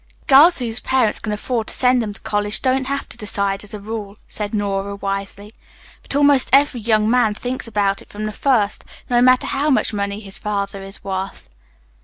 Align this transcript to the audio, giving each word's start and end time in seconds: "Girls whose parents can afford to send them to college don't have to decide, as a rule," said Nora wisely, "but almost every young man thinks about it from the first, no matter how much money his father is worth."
"Girls 0.25 0.57
whose 0.57 0.79
parents 0.79 1.19
can 1.19 1.31
afford 1.31 1.67
to 1.67 1.75
send 1.75 2.01
them 2.01 2.11
to 2.11 2.21
college 2.21 2.63
don't 2.63 2.87
have 2.87 3.07
to 3.09 3.17
decide, 3.17 3.63
as 3.63 3.75
a 3.75 3.79
rule," 3.79 4.17
said 4.27 4.51
Nora 4.51 4.95
wisely, 4.95 5.53
"but 6.01 6.15
almost 6.15 6.49
every 6.51 6.81
young 6.81 7.07
man 7.07 7.35
thinks 7.35 7.67
about 7.67 8.01
it 8.01 8.09
from 8.09 8.25
the 8.25 8.31
first, 8.31 8.83
no 9.11 9.21
matter 9.21 9.45
how 9.45 9.69
much 9.69 9.93
money 9.93 10.19
his 10.19 10.39
father 10.39 10.81
is 10.81 11.03
worth." 11.03 11.49